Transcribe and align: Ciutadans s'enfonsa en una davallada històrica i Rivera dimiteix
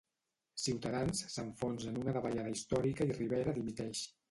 Ciutadans 0.63 1.21
s'enfonsa 1.33 1.93
en 1.93 2.01
una 2.05 2.17
davallada 2.17 2.55
històrica 2.57 3.09
i 3.13 3.17
Rivera 3.21 3.57
dimiteix 3.63 4.07